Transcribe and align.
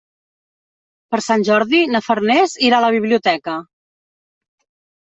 Per 1.15 1.19
Sant 1.25 1.45
Jordi 1.51 1.83
na 1.97 2.01
Farners 2.09 2.59
irà 2.71 2.81
a 2.81 2.87
la 2.87 2.91
biblioteca. 2.99 3.59